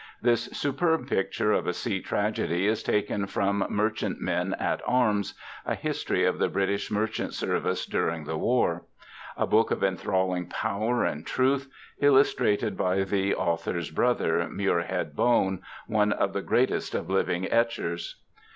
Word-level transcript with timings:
This 0.19 0.45
superb 0.45 1.07
picture 1.07 1.51
of 1.51 1.67
a 1.67 1.73
sea 1.73 1.99
tragedy 2.01 2.65
is 2.65 2.81
taken 2.81 3.27
from 3.27 3.67
Merchantmen 3.69 4.55
at 4.55 4.81
Arms, 4.87 5.35
a 5.63 5.75
history 5.75 6.25
of 6.25 6.39
the 6.39 6.49
British 6.49 6.89
Merchants' 6.89 7.37
Service 7.37 7.85
during 7.85 8.23
the 8.23 8.35
War; 8.35 8.85
a 9.37 9.45
book 9.45 9.69
of 9.69 9.83
enthralling 9.83 10.47
power 10.47 11.03
and 11.03 11.23
truth, 11.23 11.71
illustrated 11.99 12.75
by 12.75 13.03
the 13.03 13.35
author's 13.35 13.91
brother, 13.91 14.49
Muirhead 14.49 15.15
Bone, 15.15 15.61
one 15.85 16.13
of 16.13 16.33
the 16.33 16.41
greatest 16.41 16.95
of 16.95 17.07
living 17.11 17.47
etchers. 17.51 18.23